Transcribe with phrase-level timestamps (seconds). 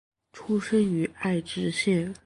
[0.33, 2.11] 出身于爱知县。